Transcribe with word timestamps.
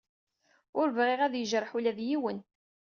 Ur 0.79 0.87
bɣiɣ 0.97 1.19
ad 1.23 1.33
yejreḥ 1.37 1.71
ula 1.77 1.97
d 1.97 1.99
yiwen. 2.07 2.39